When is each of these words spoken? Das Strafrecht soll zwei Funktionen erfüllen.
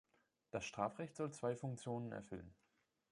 Das 0.49 0.65
Strafrecht 0.65 1.15
soll 1.15 1.31
zwei 1.31 1.55
Funktionen 1.55 2.11
erfüllen. 2.11 2.55